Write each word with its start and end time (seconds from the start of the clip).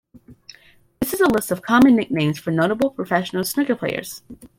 This 0.99 1.13
is 1.13 1.21
a 1.21 1.27
list 1.27 1.51
of 1.51 1.61
common 1.61 1.95
nicknames 1.95 2.39
for 2.39 2.49
notable 2.49 2.89
professional 2.89 3.43
snooker 3.43 3.75
players. 3.75 4.23